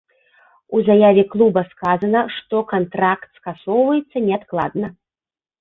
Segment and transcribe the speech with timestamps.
[0.77, 4.87] У заяве клуба сказана, што кантракт скасоўваецца неадкладна.